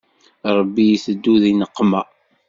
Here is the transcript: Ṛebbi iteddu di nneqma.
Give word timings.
Ṛebbi 0.57 0.83
iteddu 0.95 1.35
di 1.41 1.51
nneqma. 1.53 2.01